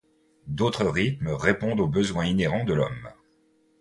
D’autres 0.47 0.87
rythmes 0.87 1.27
répondent 1.27 1.79
au 1.79 1.85
besoin 1.85 2.25
inhérent 2.25 2.63
de 2.63 2.73
l’homme. 2.73 3.11